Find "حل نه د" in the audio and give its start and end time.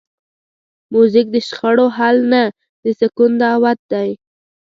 1.97-2.85